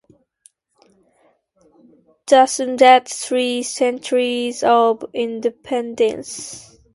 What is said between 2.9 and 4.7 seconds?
three centuries